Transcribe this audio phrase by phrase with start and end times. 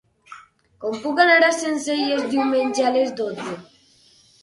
[0.85, 3.59] Com puc anar a Sencelles diumenge a les dotze?